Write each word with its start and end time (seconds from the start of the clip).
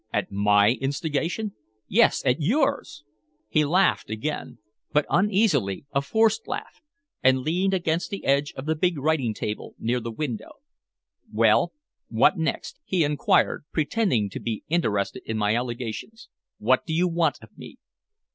"At 0.11 0.31
my 0.31 0.79
instigation?" 0.81 1.53
"Yes, 1.87 2.23
at 2.25 2.41
yours!" 2.41 3.03
He 3.47 3.63
laughed 3.63 4.09
again, 4.09 4.57
but 4.91 5.05
uneasily, 5.11 5.85
a 5.91 6.01
forced 6.01 6.47
laugh, 6.47 6.81
and 7.21 7.41
leaned 7.41 7.75
against 7.75 8.09
the 8.09 8.25
edge 8.25 8.51
of 8.57 8.65
the 8.65 8.75
big 8.75 8.97
writing 8.97 9.35
table 9.35 9.75
near 9.77 9.99
the 9.99 10.09
window. 10.09 10.53
"Well, 11.31 11.73
what 12.09 12.35
next?" 12.35 12.79
he 12.83 13.03
inquired, 13.03 13.65
pretending 13.71 14.27
to 14.31 14.39
be 14.39 14.63
interested 14.69 15.21
in 15.23 15.37
my 15.37 15.55
allegations. 15.55 16.29
"What 16.57 16.83
do 16.87 16.95
you 16.95 17.07
want 17.07 17.37
of 17.43 17.55
me?" 17.55 17.77